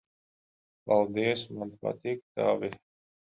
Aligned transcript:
Paldies. 0.91 1.43
Man 1.59 1.75
patīk 1.85 2.23
tavi. 2.41 2.73